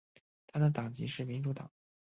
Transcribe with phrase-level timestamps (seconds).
[0.47, 1.69] 他的党籍是民主党。